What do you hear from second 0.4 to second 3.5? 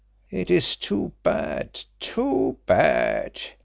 is too bad too bad!